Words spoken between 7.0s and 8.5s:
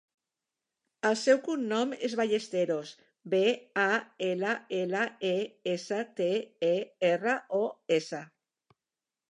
erra, o, essa.